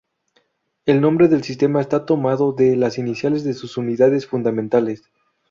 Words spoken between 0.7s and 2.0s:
El nombre del sistema